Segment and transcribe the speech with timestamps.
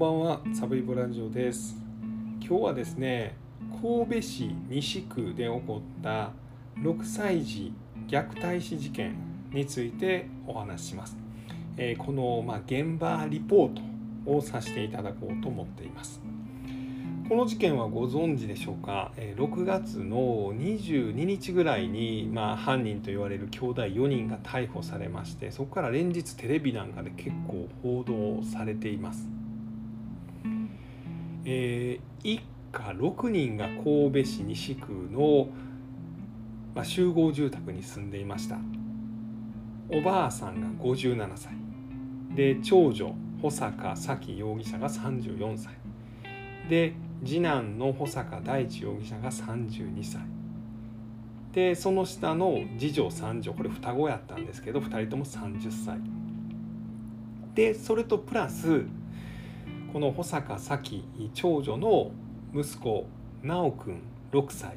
[0.00, 1.76] ばんはサブイボラジオです。
[2.40, 3.36] 今日はですね
[3.82, 6.30] 神戸市西区で起こった
[6.78, 7.74] 6歳児
[8.08, 9.14] 虐待死事件
[9.52, 11.18] についてお話しします、
[11.76, 13.74] え、この、ま、現場リポー
[14.24, 16.22] トをさせていただこうと思っています。
[17.28, 29.28] この事件はご存知でしょうか？6月の22日ぐらいに、まあ、犯人と言われる兄弟4人が逮捕されましてそこから連日テレビなんかで結構報道されています、
[31.52, 35.48] えー、一家6人が神戸市西区の、
[36.76, 38.56] まあ、集合住宅に住んでいました。
[39.92, 41.52] おばあさんが57歳。
[42.36, 45.74] で長女保坂沙希容疑者が34歳。
[46.68, 46.92] で
[47.24, 50.22] 次男の保坂大地容疑者が32歳。
[51.52, 55.98] でその下の次女三女これ双子やったんですけど2人とも30歳。
[57.56, 58.84] でそれとプラス
[59.92, 62.10] この保坂咲長女の
[62.54, 63.06] 息子
[63.42, 64.02] 直くん
[64.32, 64.76] 6歳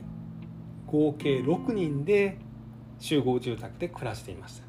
[0.88, 2.38] 合計6人で
[3.00, 4.64] 集合住宅で暮らしていました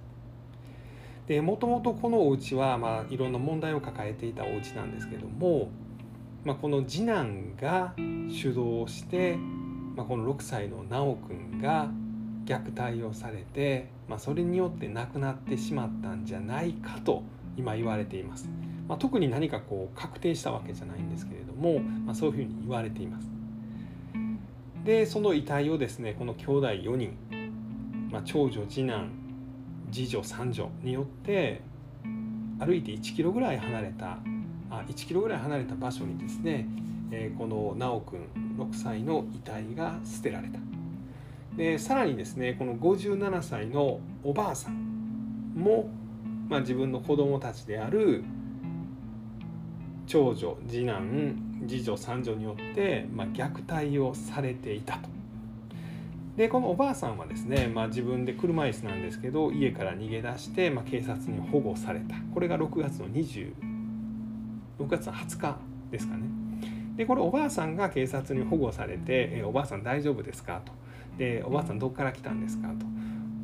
[1.27, 5.71] でもともとこのお家はまあいろんな問題を抱えていたお家なんですけども
[6.45, 9.37] まあ、この次男が主導して、
[9.97, 11.89] まあ、この6歳の修くんが
[12.45, 17.23] 虐待をされて、まあ、それによって亡くなってしまったんじゃないかと
[17.57, 18.64] 今言われています。
[18.89, 23.29] まあ、特に何かこう確定したわけじゃないんですけれども、まあ、そういうふうに言われています。
[24.85, 27.17] でその遺体をですねこの兄弟4人、
[28.11, 29.11] まあ、長女次男
[29.91, 31.63] 次女三女によって
[32.59, 34.19] 歩いて1キロぐらい離れた
[34.71, 36.67] あ1キロぐらい離れた場所にですね、
[37.11, 40.59] えこの修くん6歳の遺体が捨てられた
[41.57, 45.89] でさらにですねこの57歳のおばあさんも、
[46.49, 48.25] まあ、自分の子供たちである
[50.15, 51.35] 長女次男
[51.67, 55.09] 次女三女によって、まあ、虐待をされていたと。
[56.37, 63.53] でこのおばあさんはですね、まあ、自分で車椅子なんですけど家から逃げ出して、まあ、警察に保護されたこれが6月の20
[64.79, 65.57] 6月20日
[65.91, 66.23] ですかね
[66.97, 70.73] でこれおばあさんが警察に保護されて「えおばあさん大丈夫ですか?」と
[71.19, 72.87] 「でおばあさんどこから来たんですか?」と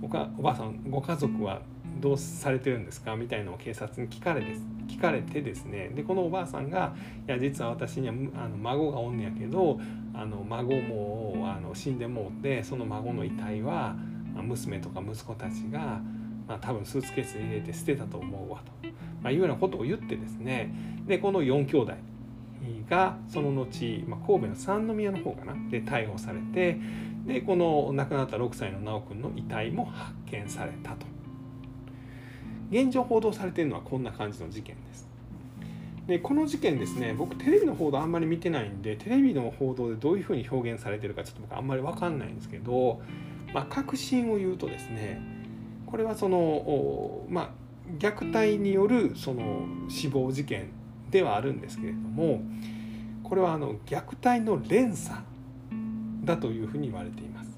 [0.03, 1.63] おか「おばあさんご家族は
[2.01, 6.95] どうされてるんですか?」みたいなのを警察に聞かれです聞かれてですねでこのおばあさんが
[7.29, 9.79] 「いや実は私にはあの孫がおんねやけど
[10.13, 13.97] あの孫もあの死んでもうてその孫の遺体は
[14.35, 16.01] 娘とか息子たちが、
[16.49, 18.73] まあ、多分スーツケースに入れて捨てたと思うわと。
[19.23, 20.73] まあ、いうようなことを言ってですね
[21.07, 21.93] でこの4兄弟
[22.89, 26.79] がその後、まあ、神戸の三宮の方かなで逮捕されて
[27.27, 31.07] でこの亡くなった6歳の修くんの遺体も発見されたと
[32.71, 35.09] 現状報道されているのはこんな感じの事件です
[36.07, 43.01] でこの事件ですね僕テレビの報道あんまり見てないんでテレビの報道でどういうふうに表現されてるかちょっと僕あんまり分かんないんですけど、
[43.55, 45.21] まあ、確信を言うとですね
[45.87, 47.51] これはそのまあ
[47.99, 50.71] 虐待によるその死亡事件
[51.11, 52.43] ではあるんですけれども
[53.25, 55.21] これはあの虐待の連鎖
[56.25, 57.50] だというふうに言われています。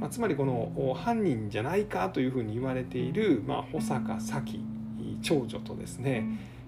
[0.00, 4.60] まあ、つまりこの犯人じゃないかというふうに言われている、まあ、保坂咲
[5.22, 6.26] 長女とですね、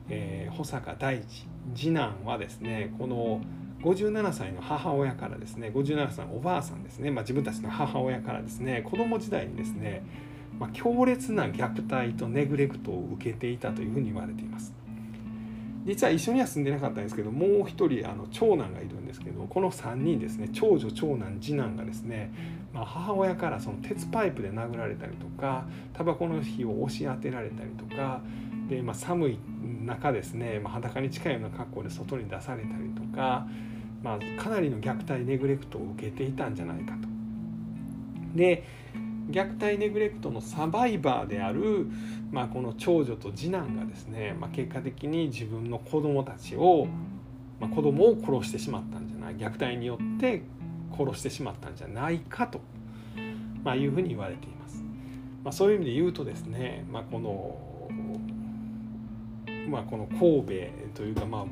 [0.09, 3.41] えー、保坂大地次男はですねこの
[3.83, 10.03] 57歳の母親からですね57歳のおばあさんですね、まあ、自分たちの母親からですね子供時代にですね
[10.59, 14.75] まあ、強烈な虐待とネグレクトを受けていたというふうに言われています。
[15.87, 22.31] 実は一緒には住んでなかったんですけどもう一人あの長男がいるんですけどこの3人ですね長女長男次男がですね、
[22.73, 25.65] まあ、母親からその鉄パイプで殴られたりとか
[25.95, 28.21] タバコの火を押し当てられたりとか
[28.69, 29.39] で、まあ、寒い
[29.85, 33.47] 中ですね、まあ、裸に近いような格好で外に出されたりとか、
[34.03, 37.09] まあ、かなりの虐待ネグレクトを受けていたんじゃないかと。
[38.35, 38.65] で
[39.31, 41.87] 虐待ネグレクトのサバイバーである、
[42.31, 46.87] まあ、この長女と次男がですね、まあ、結果的に自分の子供たちを、
[47.61, 50.43] まあ、子供を殺してしまったんじゃない虐待によって
[50.97, 52.61] 殺してしまったんじゃないかと、
[53.63, 54.83] まあ、いうふうに言われています。
[55.45, 57.91] まあ、そういう意味で言うとですね、まあ、この、
[59.69, 60.49] まあ、この神戸
[60.95, 61.45] というか、まあ、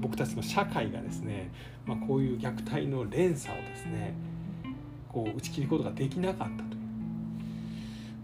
[0.00, 1.50] 僕たちの社会がですね、
[1.86, 4.14] まあ、こういう虐待の連鎖をですね
[5.08, 6.84] こう打ち切ることができなかったという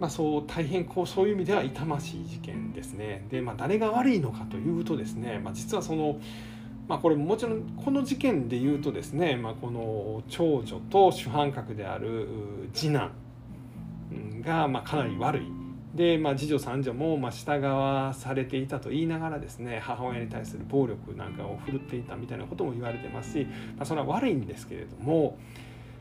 [0.00, 3.26] まあ、そう大変こうそういう意味では痛ましい事件ですね。
[3.30, 6.18] で、まあ、誰が悪いのかというとですね、まあ、実はその、
[6.90, 12.26] まあ、これもちろんこの事件で言うとですね、まあ、この長女と主犯格である
[12.74, 13.12] 次男
[14.40, 15.42] がまかなり悪い。
[15.94, 23.46] で、まあ、次女三女もまあ従わされていたと言いながらですね母親に対する暴力なんかを振るっていたみたいなことも言われてますし、
[23.76, 25.38] まあ、それは悪いんですけれども、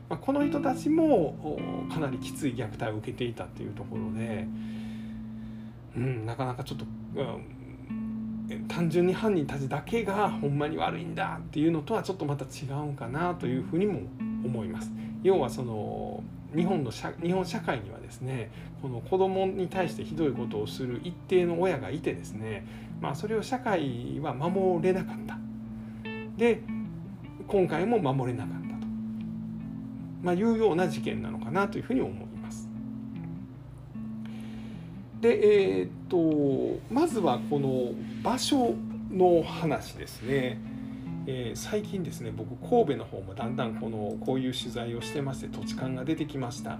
[0.08, 1.56] ま、この人たちも
[1.92, 4.48] かなりきつい虐待を受けていたっていうところで、
[5.96, 6.84] うん、なかなかちょっと、
[7.14, 7.59] うん、
[8.68, 14.00] 単純に犯人たちだけがほんまに悪いんだっていうのとはちょっとまた違うんかなというふうにも
[14.44, 14.90] 思います。
[15.22, 16.22] 要はその
[16.54, 18.50] 日本の社日本社会にはですね
[18.82, 22.66] この子供に対してひどいことをする一定の親がいてですね、
[23.00, 25.38] まあ、それを社会は守れなかった
[26.36, 26.62] で
[27.46, 28.86] 今回も守れなかったと、
[30.22, 32.29] まあ、いうような事件なのかなというふうに思います。
[35.20, 38.74] でえー、っとまずはこの場所
[39.10, 40.58] の話ですね。
[41.26, 46.78] えー、最近ですね僕神戸の方もだんだんこのこういう取材をしてまして土地勘が出てきました、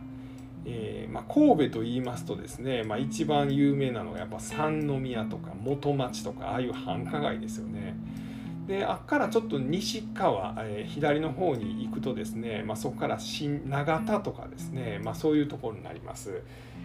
[0.65, 7.95] えー、まあ、神戸と言いますとですね、まあ、一番有名なのがやっぱ三宮とか元町とかああいう繁華街ですよね
[8.67, 16.43] であっからちょっと西側、えー、左の方に行くとですね、まあ、そこから新長田とかですね、まそういうところになります。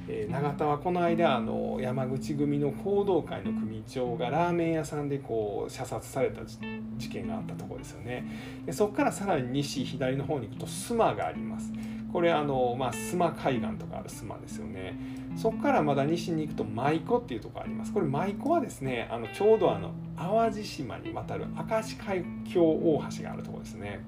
[0.07, 8.23] えー、永田はこの間あの山口組の行動会の組長がラーメン屋さんでこう射殺された事件があったところですよね。
[8.65, 11.71] でそこからさらに西左の方に行くと須磨があります
[12.15, 14.97] これあの、まあ、須磨海岸とかある須磨ですよね。
[15.35, 17.91] そこからまだ西に行くと舞子っていうところあります。
[17.91, 23.99] これ舞子はですねあのちょうどあの淡路島に渡る明石海峡大橋があるとこですね。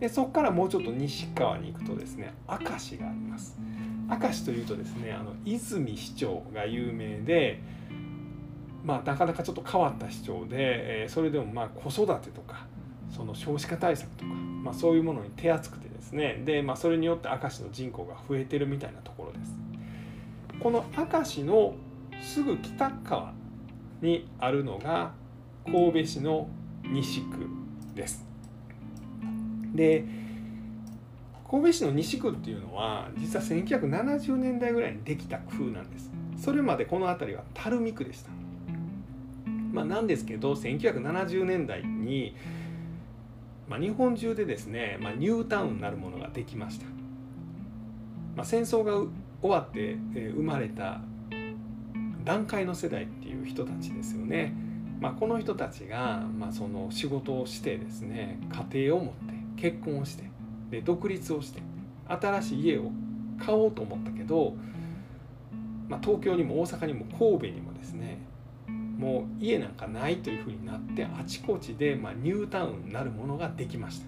[0.00, 3.56] でそこからもうちょっと西側に行くとですね明石があります。
[4.10, 7.60] 明石というとですねあの泉市長が有名で、
[8.82, 12.66] まあ、なかなかちょっと変わった市長で、え、それでもまあ子育てとか
[13.12, 19.52] その少子化対策とか、まあ、そういうものに手厚くてですねで、まあ、それによって明石の人口が増えてるみたいなところです。
[20.60, 21.74] この明石の
[22.20, 23.32] すぐ北側
[24.00, 25.12] にあるのが
[25.66, 26.48] 神戸市の
[26.84, 27.46] 西区
[27.94, 28.26] です。
[29.74, 30.04] で
[31.48, 38.30] 神戸市の西区っていうのは実は1970年代ぐらいにできた区なんですそれまでこの辺りは垂水区でした
[39.72, 42.34] まあなんですけど1970年代に、
[43.68, 46.86] まあ、日本中でですね、まあ、ニュータウンなるものができました、
[48.34, 48.94] まあ、戦争が
[49.40, 51.00] 終わって、え生まれた
[52.24, 54.54] 団塊の世代っていう人たちですよね、
[55.00, 58.38] まあ、この人たちが、まあ、その仕事をしてですね
[58.72, 59.14] 家庭を持っ
[59.56, 60.24] て結婚をして
[60.70, 61.62] で独立をして
[62.06, 62.90] 新しい家を
[63.38, 64.54] 買おうと思ったけど、
[65.88, 68.18] まあ、東京にも大阪にも神戸にもですね
[68.98, 74.06] もう家なんかないというふうになってあちこちで、まあ、ニュータウンなるものができました。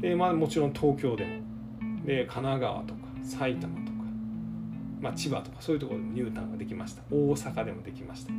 [0.00, 1.48] で、まあ、もちろん東京でも
[2.06, 3.98] で神奈川とか埼玉とか、
[5.00, 7.02] まあ、千葉とかそういうところでニュータウンができました。
[7.10, 8.32] 大阪でもできました。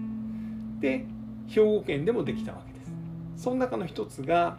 [0.80, 1.06] で
[1.48, 2.92] 兵庫県でもできたわけです。
[3.44, 4.57] その中の一つが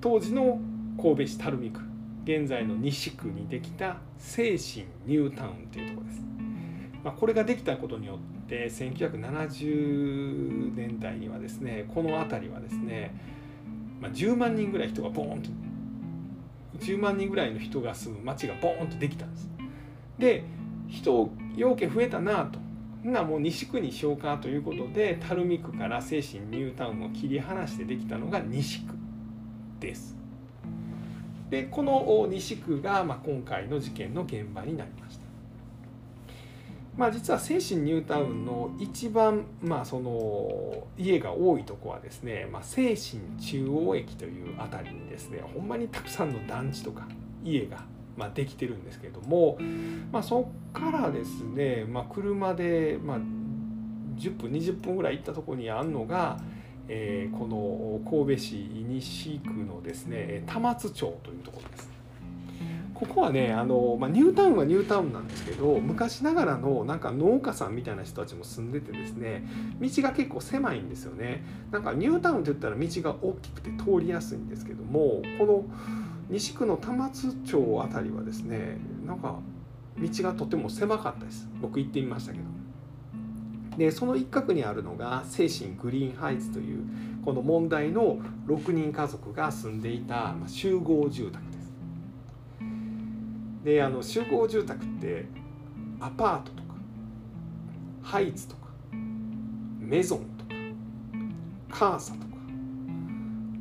[0.00, 0.60] 当時の
[1.00, 1.80] 神戸市垂水区
[2.24, 6.22] 現在の西区にできた精神ニュータウンというところです。
[7.04, 13.14] まあ、これができたことによって1970年代にはですねこの辺りはですね、
[14.00, 15.50] まあ、10万人ぐらい人がボーンと
[16.78, 19.48] 10万人ぐらいの人が住む町がボーンとできたんです。
[20.18, 20.44] で
[20.88, 22.60] 人要件増えたなと
[23.02, 28.94] なもう西区にしようかということで垂水区から精神ニュータウンを切り離してできたのが西区
[29.80, 30.16] です。
[31.50, 35.21] でこの西区が、まあ、今回の事件の現場になりました。
[36.96, 47.08] まあ、実は精神ニュータウンの一番、まあ、その家が多いとこはですね、まあ、精神中央駅という辺りにですねほんまにたくさんの団地とか
[47.42, 47.78] 家が、
[48.16, 49.58] まあ、できてるんですけれども、
[50.12, 53.18] まあ、そこからですね、まあ、車で、まあ、
[54.18, 56.38] 10分20分ぐらい行ったとこにあるのが、
[56.88, 61.91] えー、この神戸市西区のですね玉津町というところです。
[63.02, 69.44] ここはねあの、まあ、ニュータウンはニュータウンなんですけど昔ながらのなんか農家さんみたいな人たちも住んでてですね
[69.80, 71.44] 道が結構狭いんですよね。
[71.72, 75.64] なんかニュータウンって言ったら道が大きくて通りやすいんですけどもこの
[76.28, 79.40] 西区の玉津町あたりはですねなんか
[79.98, 81.48] 道がとても狭かったです。
[81.60, 82.44] 僕行ってみましたけど。
[83.78, 86.84] でその一角にあるのが精神グリーンハイツという
[87.24, 91.51] この問題の6人家族が住んでいた集合住宅
[93.64, 93.82] で。
[93.82, 95.26] あの集合住宅って
[96.00, 96.74] アパートとか
[98.02, 98.62] ハイツとか
[99.78, 100.54] メゾンとか
[101.70, 102.24] カーサとか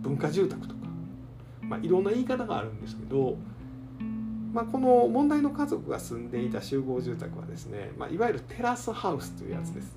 [0.02, 0.76] 文化住宅とか、
[1.62, 3.38] まあ、いろんな言い方があるんですけど
[4.54, 9.96] まあ、この問題の家族が住んでいた集合住宅はですね、まあ、いわゆるテラスハウスというやつです。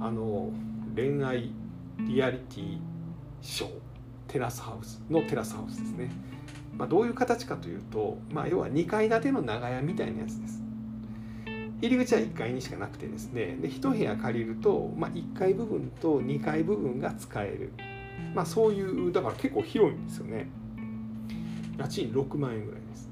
[0.00, 0.50] あの
[0.94, 1.50] 恋愛
[1.98, 2.78] リアリティ
[3.40, 3.70] ショー
[4.28, 6.10] テラスハウスのテラスハウスですね。
[6.82, 10.60] まあ、どういう形かというと、まあ、要は2階建ての長屋みたいなやつです。
[11.80, 13.56] 入り口は1階にしかなくてですね。
[13.62, 17.72] で1部屋借りると、まあ、1階部分と2階部分が使える、
[18.34, 20.48] まあ、そういうだから結構広いんですよね。
[21.78, 23.08] 家賃6万円ぐらいです。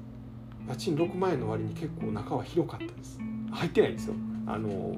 [0.67, 3.21] 家賃6万円の割に結構中は広かったです。
[3.53, 4.15] 入ってないんですよ。
[4.47, 4.97] あの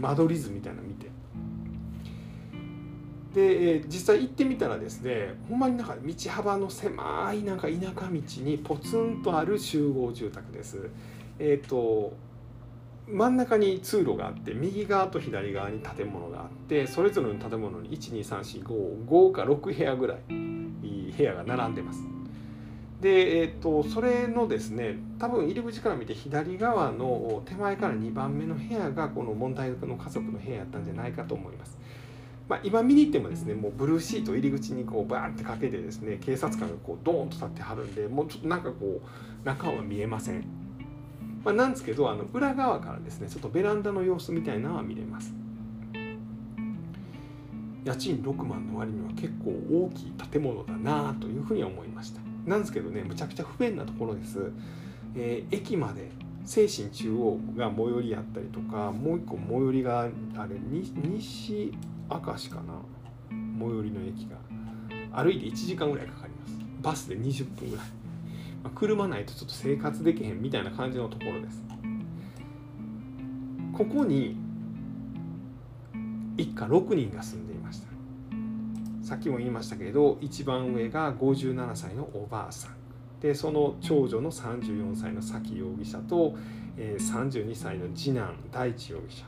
[0.00, 1.10] 間取り図みたいなの見て。
[3.34, 10.88] で、え実際行ってみたらですねほんまになんか道幅の狭いなんか田舎道にポツンとある集合住宅です
[11.40, 12.16] えっ、ー、と
[13.08, 20.18] 真ん中に通路があって右側と左側に建物があってそれぞれの建物に12345か6部屋ぐらい
[21.16, 22.00] 部屋が並んでます。
[23.00, 31.76] で、えーと、それのですね多分入り口から見て左側の手前から2番目の部屋がこの問題の家族の部屋やったんじゃないかと思います。
[32.48, 40.44] まあ、今見に行ってもですねもうブルーシート入り口にこうバーンってかけてですね警察官がこうドーンと立ってはるんでもうちょっとなんかこう中は見えません。
[41.42, 45.34] まあ、なんですけどあの裏側からですねちょっとベランダの様子みたいなのは見れます。
[47.84, 52.20] 家賃6万の割には結構大きい建物だなというふうに思いました。
[52.46, 54.52] なんですけどねむちゃくちゃ不便なところです、
[55.14, 56.10] えー、駅まで
[56.44, 60.12] 精神中央が最寄りやったりとかもう一個最寄りがあれ
[60.70, 61.72] 西
[62.08, 62.74] 明石かな？
[63.58, 64.36] 最寄りの駅が。
[65.22, 66.52] 歩いて1時間ぐらいかかります。
[66.82, 67.86] バスで20分ぐらい。
[68.62, 71.62] まあ、車ないとちょっと生活できへんみたいな感じのところです。
[73.72, 74.36] ここに
[76.36, 77.88] 一家6人が住んでいました。
[79.02, 82.83] さっきも言いましたけど一番上が57歳のおばあさん。
[83.24, 86.34] でその長女の34歳の崎容疑者と、
[86.76, 89.24] えー、32歳の次男大地容疑者。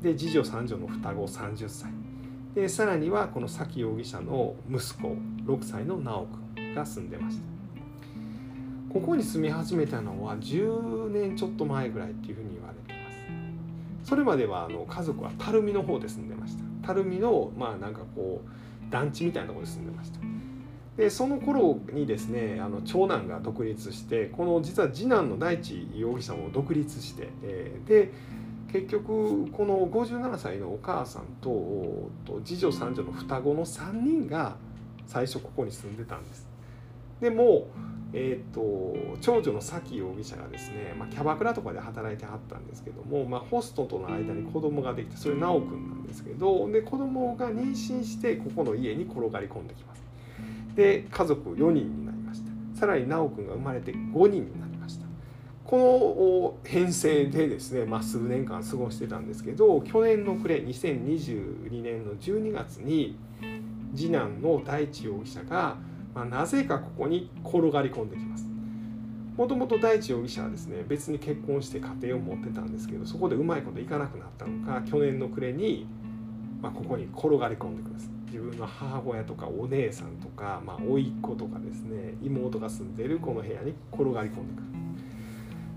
[0.00, 1.90] で次女三女の双子30歳。
[2.54, 7.42] でさらにはこの崎容疑者の息子6歳の直君が住んでました。
[8.92, 13.10] ここに住み始めたのは10年ちょっと前ぐらいっていうふうに言われてま
[14.04, 14.08] す。
[14.10, 16.62] それまではあの家族は垂水の方で住んでました。
[16.94, 20.20] 垂水のまあなんかこう団地みたいなところで住んでました。
[20.96, 28.12] でその頃にですねあの長男が独立してこの実は次男の大地容疑者も独立して、えー、で
[28.72, 32.10] 結局この57歳のお母さんと
[32.44, 34.56] 次女三女の双子の3人が
[35.06, 36.48] 最初ここに住んでたんです。
[37.20, 37.68] でも
[38.16, 50.03] えーと、長女の崎容疑者がですね、まあ、キャバクラとかで働いてはったんですけども、まあ、ホストとの間に子供ができてそれ修くんなんですけどで子供が妊娠してここの家に転がり込んできます。
[50.74, 52.78] で家族4人になりました。
[52.78, 55.06] さらに修くんが生まれて5人になりました。
[55.64, 63.16] この編成でですね、まあ、数年間過ごしてたんですけど去年の暮れ2022年の12月に
[63.94, 65.76] 次男の大地容疑者が
[66.14, 68.46] まあ、なぜかここに転がり込んできます。
[69.36, 75.88] もともと大地容疑者はですね別に結婚して家庭を持ってたんですけどそこでうまいこといかなくなったのか去年の暮れに、
[76.62, 78.10] まあ、ここに転がり込んでくるんです。
[78.34, 84.74] 自分の母親とかお姉さんとか、まあ、甥っ子とかですね妹が住んでるこの部屋に転がり込んでくる。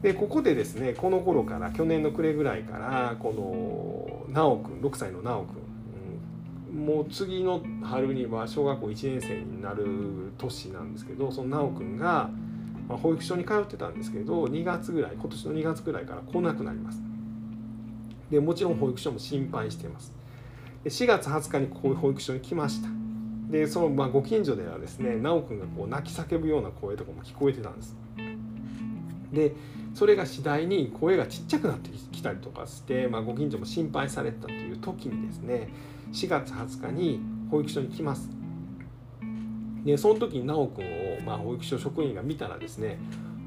[0.01, 12.29] でここでですねこの頃から去年の暮れぐらいからこの直くん6歳の直くんもう次の春には小学校1年生になる年なんですけどその修くんが、
[12.87, 17.01] まあ、保育所に通ってたんですけど2月ぐらい今年の2月ぐらいから来なくなります。
[18.31, 20.16] でもちろん保育所も心配してます。
[20.87, 22.89] 4月20日にこういう保育所に来ました。
[23.49, 27.95] でそのまあご近所ではですね修くんがこう泣き叫ぶような声とかも聞こえてたんです。
[29.31, 29.53] で
[29.93, 35.69] それが次第に声がちっちゃくなってきたりとかして、まあ、ご近所も心配されたという時にですね
[36.11, 38.29] 4月20日に保育所に来ます。
[39.85, 42.99] でその時に修くんを、まあ、保育所職員が見たらですね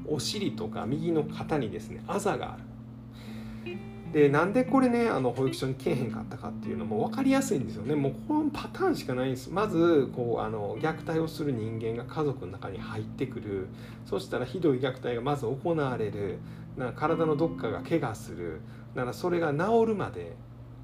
[0.07, 3.77] お尻とか右の肩にですねあざがある
[4.11, 7.95] でなんでこれねあの保育所に来えへんかったかっていうのも分かりやすいんですよね。
[7.95, 9.49] もうこのパターンしかないんです。
[9.49, 13.67] まずこうあの虐待をする人間が家族の中に入ってくる。
[14.05, 16.39] そしたらひどい虐待がまず行われる。
[16.77, 18.59] な体のどっかが怪我する。
[18.95, 20.35] ならそれが治るまで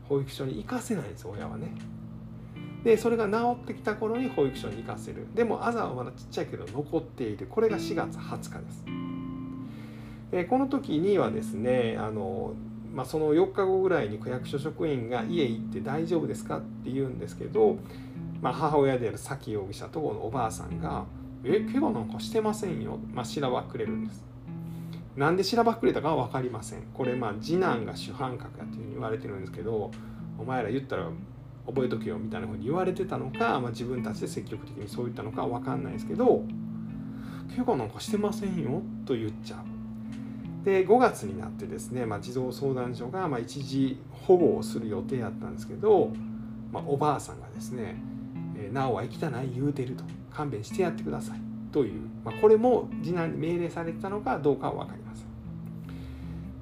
[0.08, 1.72] 保育所に行かせないんです親はね。
[2.86, 5.28] でそれが治ってきた頃に保育所に行かせる。
[5.36, 7.48] でもあざはまだちっちゃいけど残っている。
[7.48, 8.86] これが4月20日です。
[10.32, 12.54] でこの時にはですねあの、
[12.98, 17.78] まあ、その4日後ぐらいに区役所職員が家行って大丈夫ですかって言うんですけど、
[18.42, 21.06] まあ、母親である崎容疑者とこのおばあさんが
[21.46, 24.26] 「え怪我なんかしてませんよ」まあ、しらばっくれるんです。
[25.16, 26.82] なんでしらばっくれたかは分かりません。
[26.92, 29.92] これまあ次男が主犯格だというふうに言われてるんですけど
[30.40, 31.08] お前ら言ったら
[31.68, 36.44] 覚えとけよみたいなふうに言われてたのか、まあ、自分たちで積極的にそう言ったのかは分かんないですけど
[37.56, 39.77] 怪我なんかしてませんよと言っちゃう。
[40.68, 46.12] で5月になってですね、まあ、児童相談所がま一時保護をする予定やったんですけど、
[46.74, 47.96] まあ、おばあさんがですね
[48.74, 51.40] 「なおは生きたない言うてる」と「勘弁してやってください」
[51.72, 55.28] という、まあ、これも次男に命令されてたのかどうかは分かりません。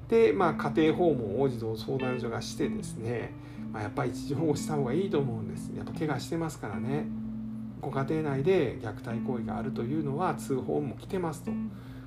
[0.06, 3.32] で、まあ、家庭訪問を児童相談所がしてですね、
[3.72, 5.72] まあ、やっぱり一時保護した方がいいと思うんです。
[5.76, 7.08] やっぱ怪我してますからね。
[7.80, 11.50] ご家庭内で虐待行為があるというのは通報も来てますと、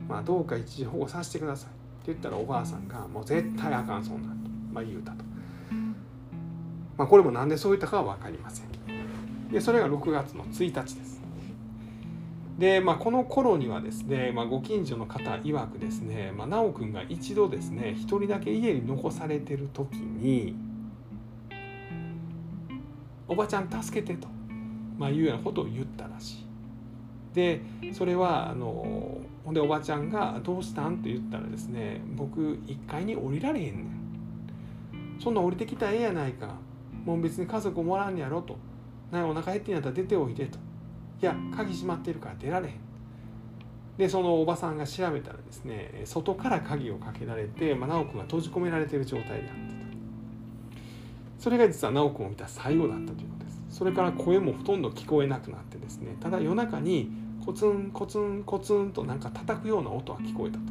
[0.08, 1.79] まあ、どうか一時保護させてください。
[2.10, 5.24] 言ったらおばあさんがもう絶対あかんそんなんと、まあ、言うたと、
[6.98, 8.70] まあ、これも何でそう言ったかは分かりません。
[9.52, 11.20] でそれが6月の1日です。
[12.60, 20.56] で、まあ、この頃にはですね、まあ、ご近所の方曰くですね、まあ、直くんが一度ですね一人だけ家に残されてる時に
[23.30, 24.28] 「おばちゃん助けて」と、
[24.98, 26.46] まあ、いうようなことを言ったらしい。
[27.34, 27.62] で
[27.94, 33.86] それはあのほんでおばちゃんが「どうしたん?」って言ったらですね「僕1階に降りられへんねん」
[35.20, 36.54] 「そんな降りてきたらええやないか
[37.04, 38.58] もう別に家族もらんやろ」と
[39.12, 40.60] 「なお腹減ってんやったら出ておいで」と
[41.20, 42.76] いや鍵閉まってるから出られへん
[43.98, 49.44] でそのおばさんが調べたらですね外から鍵をかけられて、まあ、直くんが閉じ込められてる状態であった。
[49.44, 49.60] と
[51.40, 53.66] それが実は直くんを見た最後だったということです。
[53.72, 57.10] それから声もほとんど聞こえなくなってですねただ夜中に
[57.50, 60.64] コツンコツンコツンとなんか叩くような音は聞こえたと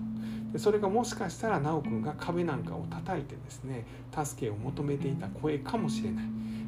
[0.52, 3.84] でそれがもしかしたら直くんが壁なんかを叩いてですね
[4.16, 6.24] 助けを求めていた声かもしれない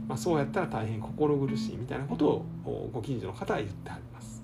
[0.08, 4.42] まあ、そうやったら大変心苦しいみたいなことをご近所の方は言ってはります。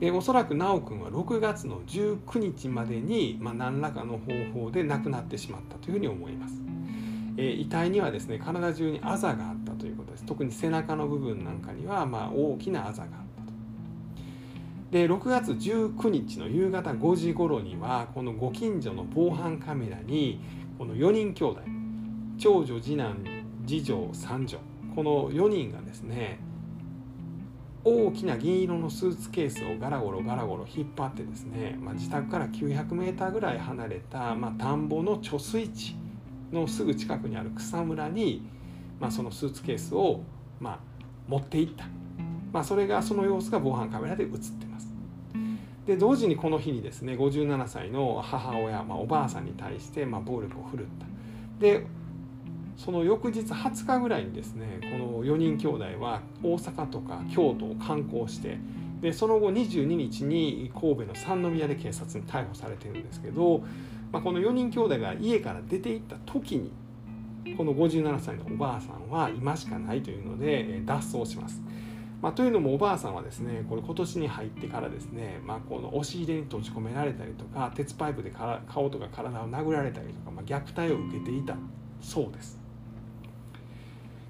[0.00, 6.54] でおそらく修くんは6月の19日までに、まあ、何らかの方法で亡くなってしまったというふうに思います。
[7.36, 10.24] え、遺体にはですね体中にあざがあったということです。
[10.24, 13.23] 特に背中の部分なんかには、まあ、大きなあざが。
[14.94, 20.40] で6月19日の夕方5時頃にはこのご近所の防犯カメラに
[20.78, 21.62] この4人兄弟
[22.38, 23.24] 長女次男
[23.66, 24.56] 次女三女
[24.94, 26.38] この4人がですね
[27.82, 35.96] 大きな銀色のスーツケースをガラゴロガラゴロ引っ張ってですね、まあ、自宅から 900m ぐらい離れた、まあ、田んぼの貯水池
[36.52, 38.46] のすぐ近くにある草むらに、
[39.00, 40.20] まあ、そのスーツケースを、
[40.60, 40.78] まあ、
[41.26, 41.84] 持っていった、
[42.54, 44.88] まあ、それがその様子が防犯カメラで映ってます。
[45.86, 51.06] で同時にこの日にですね57歳の母親、まあ、おばあさんに対して、まあ、暴力を振るった。
[51.58, 51.84] で
[52.76, 58.58] その翌日20日ぐらいにですねこの4人兄弟は大阪とか京都を観光して
[59.00, 63.62] でその後22日に神戸の三宮で警察に逮捕されてるんですけど、
[64.12, 66.72] まあ、この4人兄弟が家から出て行った時に
[67.56, 71.60] この57歳のおばあさんは今しかないというので脱走します。
[72.24, 78.32] まあ、というのもおばあさんはですねこれ今年に入ってからですね、まあ、この押し入れに閉じ込められたりとか鉄パイプで
[78.66, 81.54] 顔とか体を殴られたりとか、まあ、虐待を受けていた
[82.00, 82.58] そうです。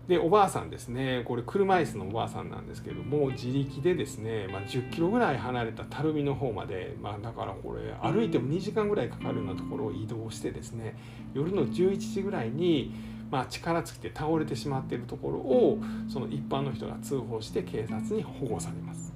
[0.09, 10.97] でおばあさんですねこれ車椅子のおばあさんなんですけども自力でですね、まあ、10キロぐらい離れた垂水の方まで、まあ、だからこれ歩いても2時間ぐらいかかるようなところを移動してですね
[11.33, 12.93] 夜の11時ぐらいに、
[13.35, 19.13] まあ、力尽きて倒れてしまっているところをその一般の人が通報して警察に保護されます。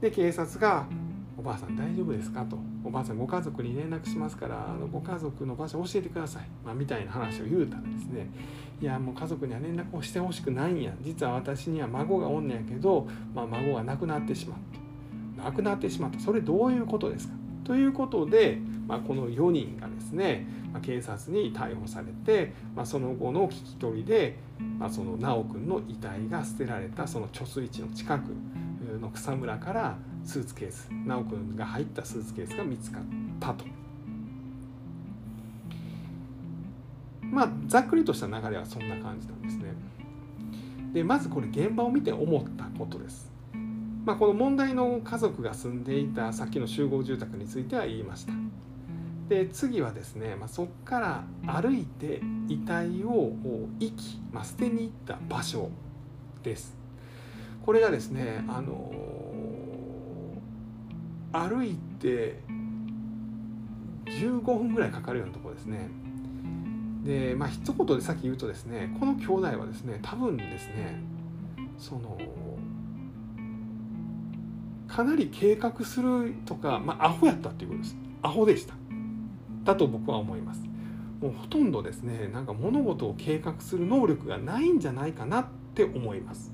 [0.00, 0.86] で警察が
[1.36, 8.30] おばあさん大丈夫ですか?」と「おばあさんご家族に連絡しますからあのご家族の場所教えてください」まあ、みたいな話を言うたらですね
[8.80, 14.78] 「いやもう家族には連絡をしてほしくないんや実は私には孫がおんねやけど、まあ、孫が亡くなってしまって
[15.44, 24.36] 亡くなってしまったそれどういうことですか?」ということで、まあ、この4人がですね、まあ、警察に逮捕されて、まあ、その後の聞き取りで、
[24.78, 28.32] まあ、その修くんの遺体が捨てられたその貯水池の近く
[29.00, 33.02] の草むらからスーツケース修くんが入ったスーツケースが見つかっ
[33.38, 33.64] たと。
[37.22, 39.72] まあざっくりとした流れはそんな感じなんですね。
[40.92, 43.29] でまずこれ現場を見て思ったことです。
[44.04, 48.32] まあ、この問題の家族が住んでいたさっきの集合住宅については言いました。
[49.28, 53.32] で次はですね、まあ、そこから歩いて遺体を
[53.78, 55.70] 遺棄、まあ、捨てに行った場所
[56.42, 56.80] です。
[57.64, 58.90] これがですねあの
[61.32, 62.40] 歩いて
[64.06, 65.88] 15分ぐらいかかるようなところですね
[67.04, 71.00] でまあ一言でさっき言うとですねこの兄弟はですね多分ですね
[71.78, 72.18] その
[75.00, 77.96] かなり計画するとか、まあ、アホやったっていうことです。
[78.20, 78.74] アホでした。
[79.64, 80.60] だと僕は思います。
[81.22, 86.52] もうほとんどですねなんか物事を計画する能力がないんじゃないかなって思います。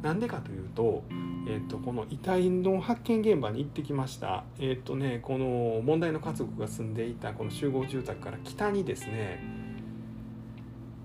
[0.00, 1.02] なんでかというと,、
[1.48, 9.42] えーと、この遺体の発見現場に行ってきました、えーとね、この問題の家族が住んでいたこの集合住宅から北にですね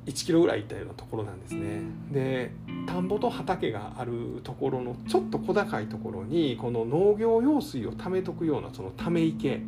[0.05, 1.81] 1キロぐらい行ったようなところなんですね。
[2.11, 2.51] で
[2.85, 9.61] 田んぼと畑があるところのちょっと小高いところにこの農業用水を溜めとくようなそのため池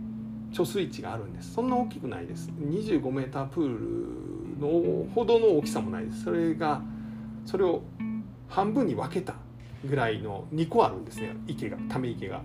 [0.52, 1.54] 貯水池があるんです。
[1.54, 2.50] そんな大きくないです。
[2.60, 6.24] 25メータープールのほどの大きさもないです。
[6.24, 6.82] それが
[7.46, 7.82] それを
[8.50, 9.36] 半分に分けた
[9.86, 11.36] ぐらいの2個あるんですね。
[11.48, 12.42] 池がため池が。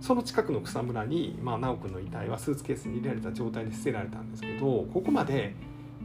[0.00, 5.54] その近くの草むらに、まあ、直君の遺体はスーツケースに入れられた状態で捨てられたんですけどここまで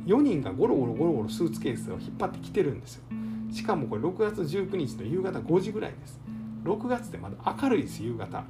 [0.05, 3.03] 4人がゴロゴロゴロゴロスーツケースを引っ張ってきてるんですよ。
[3.51, 6.19] しかもこれ6月19日の夕方5時ぐらいです。
[6.63, 8.43] 6月でまだ明るいです夕方。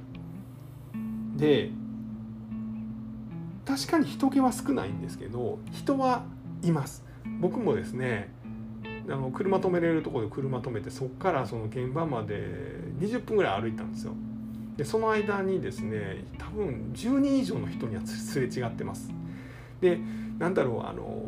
[1.36, 1.70] で
[3.64, 6.24] 確かに人気は少ないんですけど人は
[6.62, 7.04] います。
[7.40, 8.32] 僕もですね
[9.08, 12.44] あの車止めれるところで車止めてそこからその現場まで
[12.98, 14.12] 20分ぐらい歩いたんですよ。
[14.76, 19.10] でその間にですね多分10人以上の人にはすれ違ってます。
[19.80, 19.98] で
[20.38, 21.25] なんだろうあの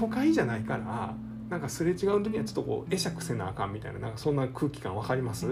[0.00, 1.14] 都会じゃないから
[1.50, 5.46] なんかすれ違う時にはちょっとこう会釈せなあかんみたいななんかそんな空気感分かります？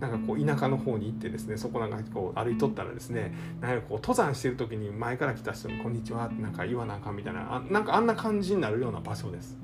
[0.00, 9.56] なんかこう田舎の方に行ってですねそこなんかこう歩いとったらですねなんかこう登山してる時に前から来た人に「こんにちは」ってなんか言わなあかんみたいなあなんかあんな感じになるような場所です。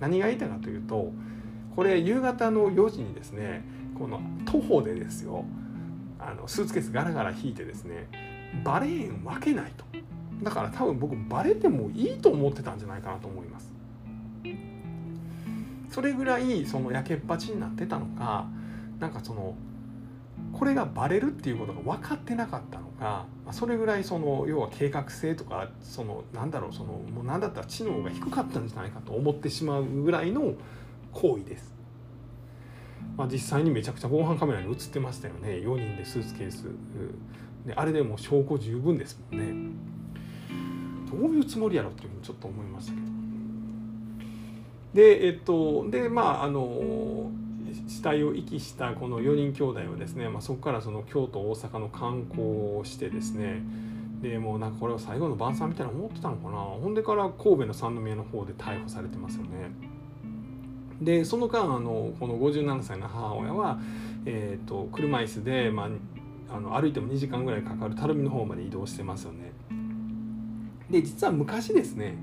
[0.00, 1.12] 何が言いたいかというと
[1.74, 3.64] これ夕方の4時にですね
[3.98, 5.44] この徒歩でですよ
[6.18, 8.08] あのスーツケースガラガラ引いてですね
[8.64, 9.84] バレーン分けないと
[10.42, 13.72] だから多分僕バレてもいいと思ってたんじゃないかなと思います。
[15.90, 18.46] それぐらいその焼けっぱちになってたのか
[18.98, 19.54] なんかその
[20.52, 30.54] これがバレるっていうことが分かってなかったのかそれぐらいその要は計画性とかそのなんだろうそのもう何だったら知能が低かったんじゃないかと思ってしまうぐらいの
[31.12, 31.74] 行為です。
[33.16, 35.52] まあ、実際にめちゃくちゃ防犯カメラに映ってましたよね。
[35.52, 36.64] 4人でスーツケース。
[37.66, 39.95] であれでも証拠十分ですもんね。
[41.10, 43.06] どういうつもりやろっていうふうにちょっと思いましたけど
[44.94, 47.30] でえっとでまああの
[47.86, 52.42] 死体を遺棄したこの4人兄弟はですね、まあ、そこからその京都大阪の観光
[52.78, 53.62] をしてですね
[54.22, 59.70] でもうなんかこれを最後の晩餐みたいな思ってたのかなほんでから神戸の三宮の方で逮捕されてますよね。
[61.00, 63.78] でその間あのこの57歳の母親は、
[64.24, 65.90] えーと、車椅子で、ま
[66.50, 69.52] あ、あの歩いても2時間ぐらいかかる垂水の方まで移動してますよね。
[70.90, 72.16] で実は昔ですね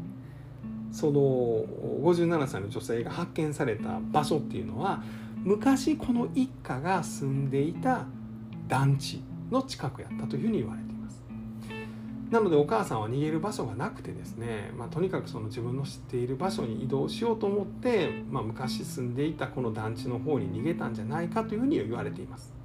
[0.92, 1.66] その
[2.04, 5.02] 57歳の女性が発見された場所っていうのは
[5.44, 8.06] 昔この一家が住んでいた
[8.68, 9.22] 団地
[9.52, 11.24] の近くやったというふうに言われています。
[12.30, 22.63] なのでお母さんは逃げる場所がなくてですね、まあ、とにかくその自分の知っている場所に移動しようと思って、まあ、昔住んでいたこの団地の方に逃げたんじゃないかというふうに言われています。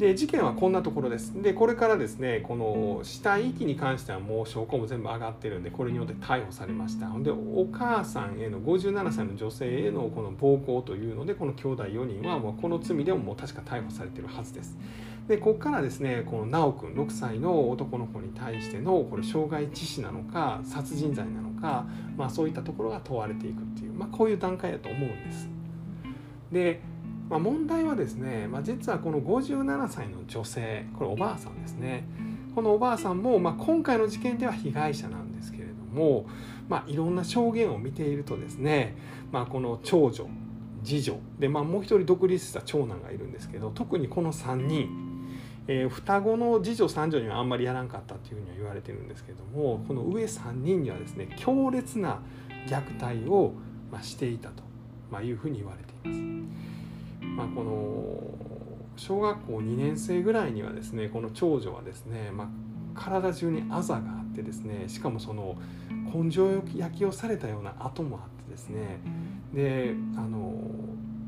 [0.00, 1.42] で事件はこんなところです。
[1.42, 7.06] でこれからですねこの死体遺棄に関してはもう証拠も全部上がってるんでこれによって逮捕されました。
[7.08, 14.78] ほんでお母さんへの57歳の女性へのこの暴行というのでこの兄弟4人はもうこの罪でももう確か逮捕されてるはずです。
[15.28, 21.84] でここからですねこの修くん6歳の男の子に対してのこれ傷害致死なのか殺人罪なのか、
[22.16, 25.46] まあ、そういったところが問われていくっていう、まあ、こういう段階だと思うんです。
[26.50, 26.80] で
[27.30, 32.04] まあ、問題はですね、まあ、実はこの57歳の女性これおばあさんですね
[32.56, 36.26] このおばあさんも、まあ、今回の事件では被害者なんですけれども、
[36.68, 38.96] まあ、いろんな証言を見ているとですね、
[39.30, 40.28] まあ、この長女
[40.82, 44.88] 次女で、まあ、もう一人独立した長男がいるんですけど特にこの3人、
[45.68, 52.18] えー、双子の次女三女にはあんまりやらんかったっていうふうには言われてるんですけどもこの上3人にはですね強烈な
[52.66, 53.52] 虐待を、
[53.92, 54.64] ま、していたと、
[55.12, 56.79] ま、いうふうに言われています。
[57.40, 62.48] まあ、この小学校2年生ぐらいにはですねこの長女はですね、まあ、
[62.94, 65.56] 体中にあざがあってですねしかもその
[66.12, 69.00] 根性焼きをされたような跡もあってですね
[69.54, 70.52] であの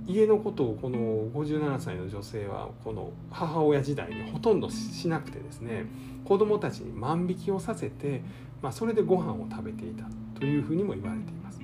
[0.06, 5.86] 家のことをこの57歳の女性はこの母親時代にほとんどしなくてですね
[6.26, 8.22] 子供たちに万引きをさせて、
[8.60, 10.04] まあ、それでご飯を食べていた
[10.38, 11.60] というふうにも言われています。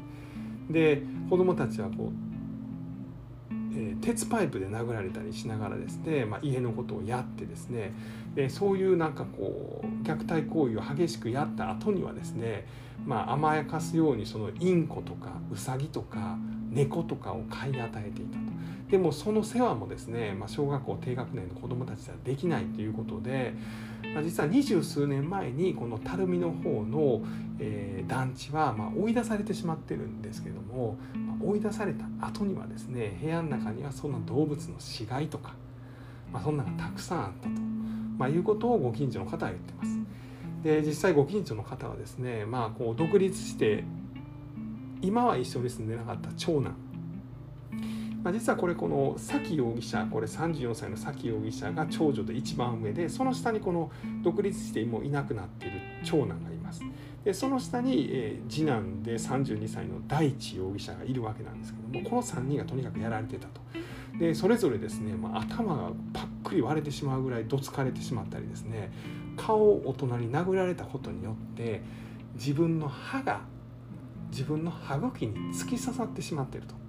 [0.70, 2.27] で子供たちはこう
[3.78, 7.92] え、鉄パイプで殴られたりしながらですね、まあ、家のことをやってですね
[8.34, 12.66] でそういうなんかこう虐待行為を激しくやった後にはですね、
[13.06, 16.36] まあ、甘やかすようにそのインコとかウサギとか
[16.70, 18.57] 猫とかを飼い与えていたと。
[18.90, 23.52] でもその世話もですね、まあ、小学校低学年の子どもたちではできないということで、
[24.14, 27.22] まあ、実は二十数年前にこの垂水の方の、
[27.58, 35.52] えー、団地はまあ追い出されてしまってるんですけども、まあ、追い出された後にはですね部屋の中にはそんな動物の死骸とか、
[36.32, 37.50] まあ、そんなのがたくさんあったと、
[38.16, 39.98] まあ、いうことをご近所の方は言ってます。
[40.62, 43.84] で実際ご近所の方はですね、まあ、こう独立して
[45.02, 46.74] 今は一緒に住んでなかった長男
[48.22, 53.90] まあ、実はこれこの崎容疑者これ34歳の崎容疑者が長女で一番上でその下にこの
[54.22, 56.82] 独立してもういなくなっている長男がいます。
[57.24, 63.60] でその下に、えー、次男で32歳の大地容疑者がいるわけなんですけどもこの3人がとにかくやられてたと。
[64.18, 68.90] でそれぞれですね、まあ、頭がパックリ割れてしまうぐらいどつかれてしまったりですね
[69.36, 71.82] 顔を大人に殴られたことによって
[72.34, 73.42] 自分の歯が
[74.30, 76.87] 自分の歯茎に突き刺さってしまっていると。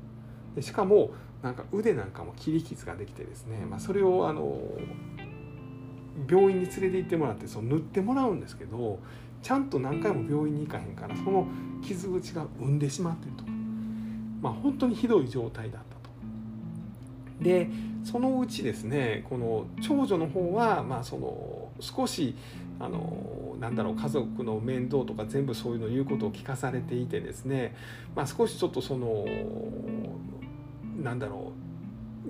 [0.60, 4.60] でしかもなんか腕なんかも切り傷ができてですね、まあ、それをあの
[6.30, 9.00] 病院に連れて行ってもらってその塗ってもらうんですけど
[9.41, 11.48] ちゃんと何回も病院に行かへんからその
[11.82, 13.45] 傷口が産んでしまってると
[14.41, 16.10] まあ本当にひどい状態だったと。
[17.41, 17.69] で
[18.04, 22.36] そのうちですねこの長女の方はまあその少し
[22.82, 27.76] あのなんだろう家族の面倒とか全部そういうの言うことを聞かされていてですね、
[28.13, 29.26] まあ、少しちょっとその
[31.03, 31.69] なんだろう。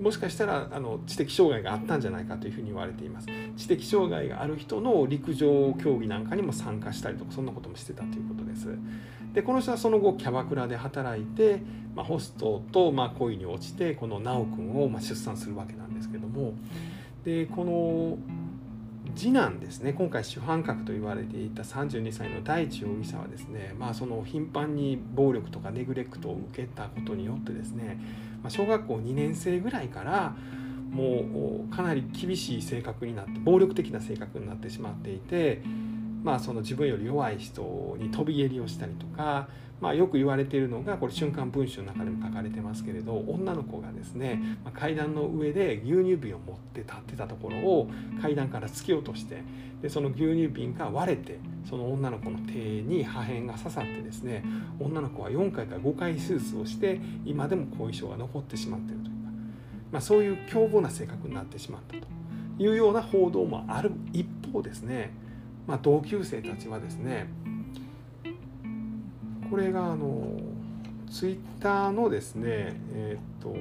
[0.00, 3.26] もしかしたらあの知的障害があったんじゃないかというふうに言われています。
[3.56, 8.76] 知的障害がある人の陸上競技なんかにも参加したりとかそんなこともしてたということです。
[9.34, 11.60] でこの人はその後キャバクラで働いて、
[11.94, 16.54] まあ、ホストとまあ恋に落ちてこの修くんをまあ出産するわけなんですけども。
[17.24, 18.18] でこの
[19.14, 27.98] 次男ですね今回主犯格と言われていた32歳の大地容疑者はですねまあその頻繁に暴力とかネグレクトを受けたことによってですね
[28.42, 30.34] まあ、小学校2年生ぐらいから
[30.90, 35.62] もうかなり厳しい性格になって暴力的な性格になってしまっていて、
[36.22, 39.48] まあ、その自分より弱い人に飛び蹴りをしたりとか、
[39.80, 47.88] まあ、よく言われているのがこれ瞬間文集の中でも書かれてますけれど女の子がですねま階段の上で牛乳瓶を持って立ってたところを
[48.20, 49.42] 階段から突き落として
[49.80, 54.44] でその牛乳瓶が割れてその女の子の手に破片が刺さってですね
[54.78, 59.30] 女の子は4回から5回手術をして今でも後遺症が残ってしまっているというか、
[59.92, 62.06] まあ、そういう凶暴な性格になってしまったと
[62.62, 65.14] いうような報道もある一方ですね、
[65.70, 67.28] まあ、同級生たちはですね
[69.48, 70.36] これがあの
[71.08, 73.54] ツイッターのですねえっ、と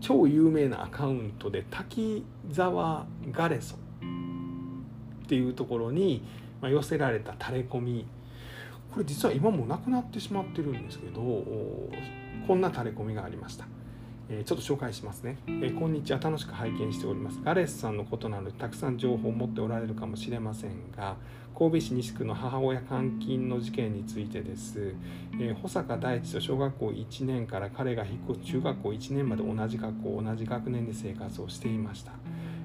[0.00, 6.24] 超有名なアカウントで滝沢ガレソっていうところに
[6.62, 8.06] 寄せられたタレコミ
[8.92, 13.66] これ実は今もなくなってしまってるんですけどこんなタレコミがありました。
[14.28, 16.18] えちょっと紹介しますね、えこんにちは。
[16.18, 17.40] 楽しく拝見しております。
[17.44, 21.16] ガレスさんのことなのでたくさん情報を持っておられるかもしれませんが
[21.56, 24.94] 神戸市西区の母親監禁の事件についてです、
[25.38, 32.10] え保坂大地と小学校1年から彼が引っ越す中学校1年まで同じ学校同じ学年で生活をしていました。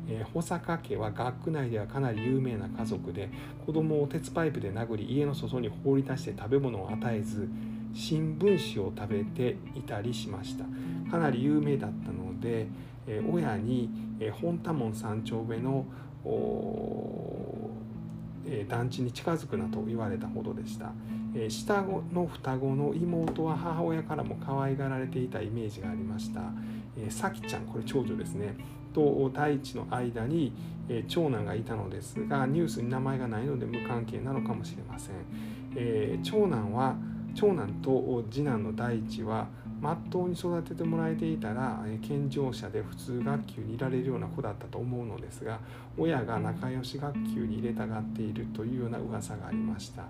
[0.10, 3.30] え保坂家は学区内ではかなり有名な家族で
[3.68, 7.48] 子供を鉄パイプで殴り家の外に放り出して食べ物を与えず
[7.94, 10.66] 新聞紙を食べていたりしました。
[11.10, 12.68] かなり有名だったので、
[13.08, 15.86] え親に、え本多門山頂上の
[18.46, 20.92] え団地に近づくなと言われたほどでした、
[21.36, 26.42] え下の双子の妹は母親からも可愛がられていたイメージがありました、
[26.98, 28.56] え、さきちゃんこれ長女ですね。
[28.94, 30.54] と大地の間に、
[30.90, 35.16] え長男がいたのですがニュースに名前がないので無関係なのかもしれません、
[35.76, 36.96] え、長男は
[37.34, 39.48] 長男と次男の大地は
[39.82, 45.60] まっとうに育ててもらえていたら健常者で普通学級にいられるような子だったと思うのですが
[45.98, 50.04] 親が仲良し学級に入れたがっているというような噂がありました、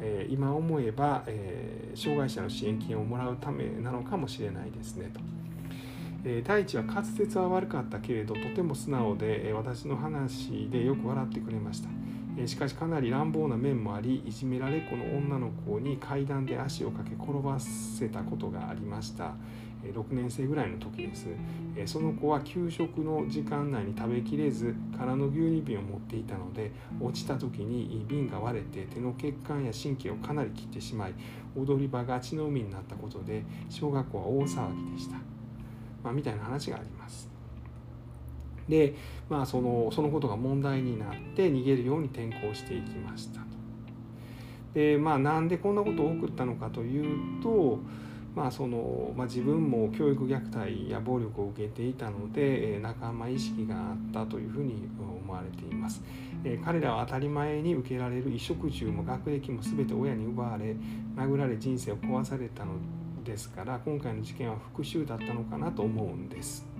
[0.00, 5.20] えー、今思えば、えー、障害者の支援金をもらうためなのかもしれないですねと。
[6.28, 11.88] え大地は滑舌は悪かったけれどとても素直で、私の話でよく笑ってくれました。
[12.44, 19.34] しかしかなり乱暴な面もありいじめられっ子の女の子に階段で足をかけ転ばせたことがありました。
[19.84, 21.26] 6年生ぐらいの時です。
[21.86, 31.14] その子は給食の時間内に食べきれず空の牛乳瓶を持っていたので落ちた時に瓶が割れて手の血管や神経をかなり切ってしまい
[31.56, 35.16] 踊り場が血の海になったことで小学校は大騒ぎでした、
[36.02, 37.35] まあ、みたいな話があります。
[38.68, 38.94] で、
[39.28, 43.46] まあ、そのそのことが問題になって逃げるように転校していきましたと。
[44.74, 47.78] でまあなんでこんなことを送ったのかというと、
[48.34, 56.02] まあそのまあ、自分も教育虐待や暴力を受けていたので、え仲間意識があったというふうに思われています、
[56.44, 60.76] え彼らは当たり前に受けられる衣食住も学歴も全て親に奪われ
[61.16, 62.72] 殴られ人生を壊されたの
[63.24, 66.75] ですから今回の事件は復讐だったのかなと思うんです。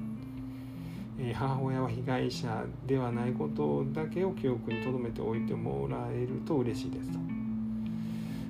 [1.19, 7.19] え母親は被害者ではないことだけを記憶に留めておいてもらえると嬉しいですと。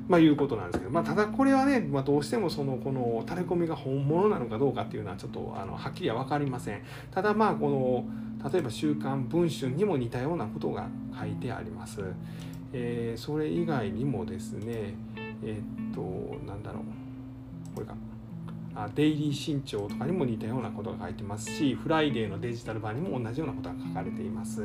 [0.08, 6.82] まあ、いうことなんですけど、まあ、ただこれはね、まあ、どうしてもそのこのタレコミが本物なのかどうかっていうのはちょっとあのはっきりは分かりません。
[7.10, 10.86] ただまあこの例えば「週刊文春」にも似たようなことが
[11.18, 12.00] 書いてあります。
[12.72, 14.94] えー、それ以外にもですね
[15.42, 16.82] えー、っとなんだろう
[17.74, 17.94] これか。
[18.94, 24.64] デイリー新潮とかにも似たようなことが書いてますしフライデーのデジタル版にも同じようなことが書かれています。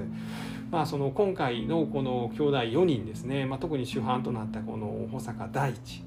[0.69, 6.03] まあ、その今回のこの兄弟4人ですね、まあ、特に主犯となったこの保坂大地、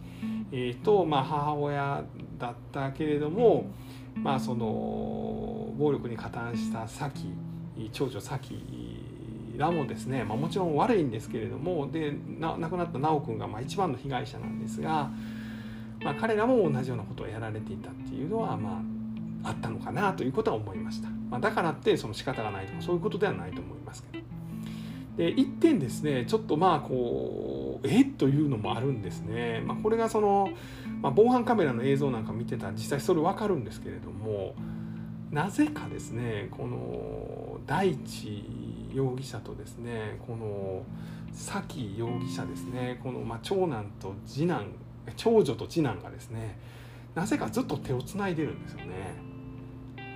[0.52, 2.04] えー、と、まあ、母親
[2.38, 3.66] だったけれども、
[4.16, 7.26] まあ、その暴力に加担した咲
[7.92, 8.54] 長女咲
[9.56, 15.10] らもですね、まあ、もちろん悪いんですけれどもで亡くなった修くんがまあ一番の被害者なんですが。
[16.04, 18.82] まあ、彼らも同じようなことをやられていたっていうのはま
[19.44, 24.24] ああったのかなということは思いました、まあ、だからってその仕方がないとかそういうことではないと思いますけど。
[25.16, 28.02] で一点ですねちょっとまあこうえ？
[28.02, 30.50] っというのもあるんですね、まあ、これがその、
[31.00, 34.56] まあ、防犯カメラの映像なんか見てたら実際それ分かるんですけれども
[35.30, 38.44] なぜかですねこの大地
[38.92, 40.82] 容疑者とですねこの
[41.32, 44.66] 崎容疑者ですねこのまあ長男と次男
[45.16, 46.58] 長女と次男がですね
[47.14, 49.14] なぜかずっと手をつないでるんですよね。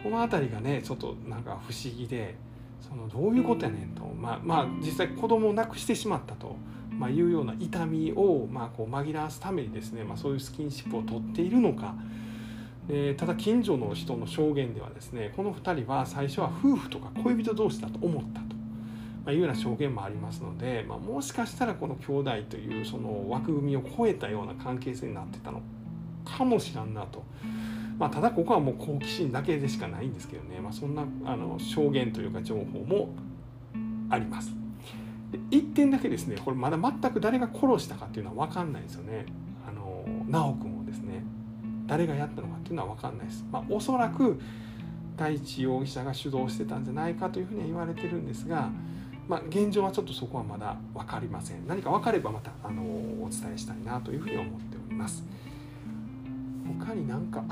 [0.03, 2.37] この辺りがねちょっとなんか不思議で
[2.81, 6.57] そのどういうことやねんとまあまあ実際子供を亡くしてしまったと、
[6.90, 11.94] まあ、いうような痛みを、まあ、こう紛らわすためにですね、まあ、そういうスキンシップを取っているのか。
[12.90, 18.40] えただ近所の人の証言ではですねこの2人は最初は夫婦とか恋人同士だと思った
[19.29, 25.61] まいうような証言もありますので、まあ、もしかしたらこの兄弟というその枠組みを超えたような関係性になってたの
[26.25, 27.23] かもしらんなと。
[27.99, 33.11] まあ、ただここはもう好奇心だけでしかないんですけどね、まあ、そんなあの証言というか情報も
[34.09, 34.55] あります。
[35.31, 39.27] で1点だけですねこれまだ全く誰が殺したかっていうのは分かんないですよね。
[39.69, 41.23] あの直君をですね
[41.87, 43.45] 誰がやったのかっていうのは分かんないです。
[43.53, 44.41] まあ、おそらく
[45.19, 48.71] 大地容疑者が主導してたんじゃないかというふうには言われてるんですが、
[49.29, 51.67] まあ、現状はちょっとそこはまだ分かりません。
[51.67, 55.23] 何か分かればまたあのお伝えしたいなというふうに思っております。
[56.81, 57.45] 他になんか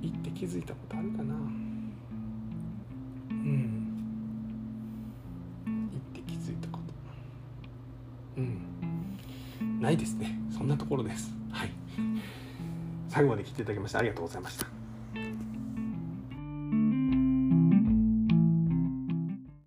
[0.00, 1.34] 言って気づいたことあるかな。
[3.30, 3.86] うん。
[5.66, 8.40] 言って気づいたこと。
[8.40, 9.80] うん。
[9.80, 10.38] ないですね。
[10.50, 11.34] そんなところです。
[11.50, 11.70] はい。
[13.08, 14.79] 最後まで聞いていただきましてありがとうございました。